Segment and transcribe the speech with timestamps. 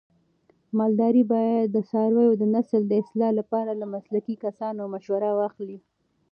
[0.77, 5.79] مالداران باید د څارویو د نسل د اصلاح لپاره له مسلکي کسانو مشوره واخلي.